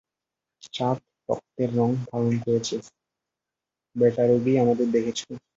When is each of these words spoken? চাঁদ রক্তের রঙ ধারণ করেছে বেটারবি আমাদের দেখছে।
চাঁদ 0.69 0.97
রক্তের 1.29 1.69
রঙ 1.77 1.89
ধারণ 2.03 2.33
করেছে 2.43 2.75
বেটারবি 3.95 4.53
আমাদের 4.63 4.87
দেখছে। 4.95 5.29